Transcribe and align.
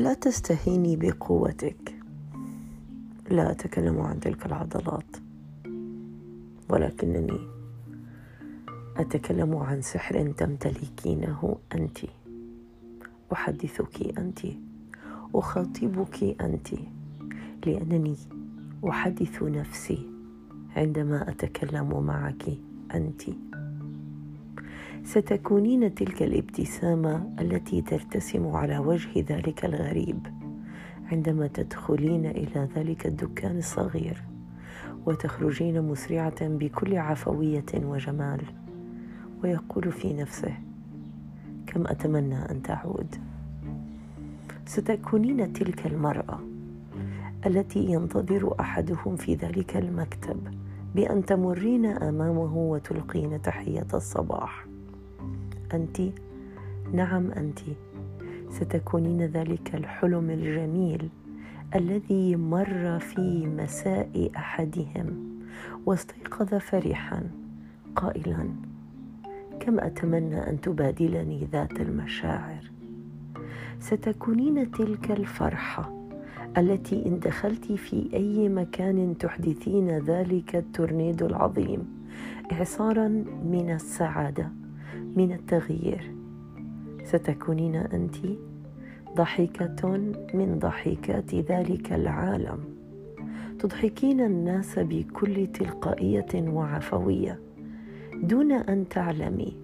لا 0.00 0.14
تستهيني 0.14 0.96
بقوتك. 0.96 1.94
لا 3.30 3.50
أتكلم 3.50 4.00
عن 4.00 4.20
تلك 4.20 4.46
العضلات 4.46 5.16
ولكنني 6.68 7.38
أتكلم 8.96 9.56
عن 9.56 9.82
سحر 9.82 10.32
تمتلكينه 10.32 11.56
أنت. 11.74 11.98
أحدثك 13.32 14.18
أنت. 14.18 14.38
أخاطبك 15.34 16.36
أنت. 16.40 16.68
لأنني 17.66 18.16
أحدث 18.88 19.42
نفسي 19.42 20.06
عندما 20.76 21.30
أتكلم 21.30 22.04
معك 22.06 22.44
أنت. 22.94 23.22
ستكونين 25.04 25.94
تلك 25.94 26.22
الابتسامة 26.22 27.34
التي 27.40 27.82
ترتسم 27.82 28.46
على 28.46 28.78
وجه 28.78 29.24
ذلك 29.28 29.64
الغريب 29.64 30.26
عندما 31.12 31.46
تدخلين 31.46 32.26
إلى 32.26 32.68
ذلك 32.76 33.06
الدكان 33.06 33.58
الصغير 33.58 34.22
وتخرجين 35.06 35.82
مسرعة 35.82 36.48
بكل 36.48 36.96
عفوية 36.96 37.64
وجمال. 37.74 38.40
ويقول 39.44 39.92
في 39.92 40.12
نفسه 40.12 40.54
كم 41.66 41.86
أتمنى 41.86 42.50
أن 42.50 42.62
تعود. 42.62 43.16
ستكونين 44.66 45.52
تلك 45.52 45.86
المرأة 45.86 46.40
التي 47.46 47.84
ينتظر 47.84 48.54
أحدهم 48.60 49.16
في 49.16 49.34
ذلك 49.34 49.76
المكتب 49.76 50.54
بأن 50.94 51.24
تمرين 51.24 51.86
أمامه 51.86 52.56
وتلقين 52.56 53.42
تحية 53.42 53.86
الصباح. 53.94 54.66
أنت؟ 55.74 56.00
نعم 56.92 57.30
أنت. 57.30 57.58
ستكونين 58.50 59.22
ذلك 59.22 59.74
الحلم 59.74 60.30
الجميل 60.30 61.08
الذي 61.74 62.36
مر 62.36 62.98
في 62.98 63.46
مساء 63.46 64.30
أحدهم 64.36 65.38
واستيقظ 65.86 66.54
فرحا 66.54 67.30
قائلا 67.96 68.48
كم 69.60 69.80
أتمنى 69.80 70.50
أن 70.50 70.60
تبادلني 70.60 71.48
ذات 71.52 71.80
المشاعر؟ 71.80 72.70
ستكونين 73.80 74.70
تلك 74.70 75.10
الفرحة 75.10 75.99
التي 76.58 77.06
إن 77.06 77.18
دخلت 77.18 77.72
في 77.72 78.08
أي 78.14 78.48
مكان 78.48 79.18
تحدثين 79.18 79.98
ذلك 79.98 80.56
التورنيدو 80.56 81.26
العظيم. 81.26 81.88
إعصارا 82.52 83.08
من 83.44 83.70
السعادة 83.74 84.48
من 85.16 85.32
التغيير. 85.32 86.14
ستكونين 87.04 87.76
أنت 87.76 88.16
ضحكة 89.16 89.88
من 90.34 90.58
ضحكات 90.58 91.34
ذلك 91.34 91.92
العالم. 91.92 92.58
تضحكين 93.58 94.20
الناس 94.20 94.78
بكل 94.78 95.46
تلقائية 95.46 96.34
وعفوية. 96.34 97.40
دون 98.22 98.52
أن 98.52 98.88
تعلمي 98.88 99.56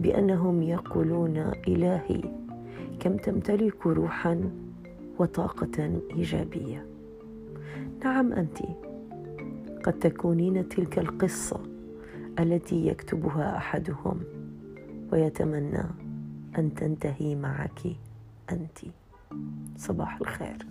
بأنهم 0.00 0.62
يقولون 0.62 1.36
إلهي 1.68 2.20
كم 3.00 3.16
تمتلك 3.16 3.86
روحا 3.86 4.50
وطاقة 5.20 6.00
إيجابية. 6.10 6.86
نعم 8.04 8.32
أنت 8.32 8.58
قد 9.84 9.92
تكونين 9.92 10.68
تلك 10.68 10.98
القصة 10.98 11.60
التي 12.38 12.86
يكتبها 12.86 13.56
أحدهم 13.56 14.20
ويتمنى 15.12 15.84
أن 16.58 16.74
تنتهي 16.74 17.34
معك 17.34 17.80
أنت. 18.52 18.78
صباح 19.76 20.20
الخير. 20.20 20.66